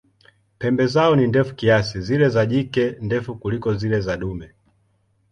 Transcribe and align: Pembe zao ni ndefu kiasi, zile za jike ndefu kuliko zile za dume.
Pembe 0.59 0.87
zao 0.87 1.15
ni 1.15 1.27
ndefu 1.27 1.55
kiasi, 1.55 2.01
zile 2.01 2.29
za 2.29 2.45
jike 2.45 2.97
ndefu 3.01 3.35
kuliko 3.35 3.73
zile 3.73 4.01
za 4.01 4.17
dume. 4.17 4.53